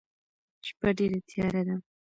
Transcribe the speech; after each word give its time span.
شپه 0.67 0.89
ډيره 0.97 1.19
تیاره 1.29 1.61
ده. 1.67 1.75